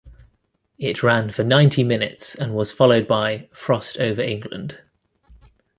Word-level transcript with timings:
It 0.79 1.03
ran 1.03 1.29
for 1.29 1.43
ninety 1.43 1.83
minutes 1.83 2.33
and 2.33 2.55
was 2.55 2.71
followed 2.71 3.07
by 3.07 3.47
"Frost 3.53 3.99
over 3.99 4.23
England". 4.23 4.79